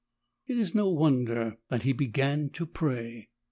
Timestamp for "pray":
2.65-3.29